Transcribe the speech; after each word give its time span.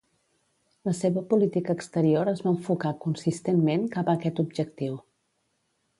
La 0.87 0.93
seva 0.99 1.23
política 1.33 1.75
exterior 1.79 2.33
es 2.33 2.41
va 2.47 2.53
enfocar 2.55 2.95
consistentment 3.07 3.87
cap 3.97 4.11
a 4.15 4.19
aquest 4.21 4.43
objectiu. 4.49 5.01